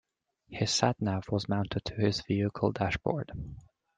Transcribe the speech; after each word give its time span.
His 0.49 0.71
sat 0.71 0.99
nav 0.99 1.29
was 1.29 1.47
mounted 1.47 1.85
to 1.85 1.93
his 1.93 2.21
vehicle 2.21 2.71
dashboard 2.71 3.31